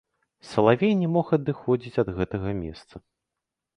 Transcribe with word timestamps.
Салавей 0.51 0.93
не 1.01 1.09
мог 1.17 1.27
адыходзіць 1.39 2.01
ад 2.05 2.09
гэтага 2.17 2.49
месца. 2.63 2.95